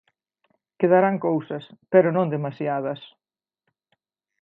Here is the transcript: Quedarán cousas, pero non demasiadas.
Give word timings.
Quedarán 0.79 1.15
cousas, 1.27 1.63
pero 1.91 2.07
non 2.15 2.31
demasiadas. 2.35 3.01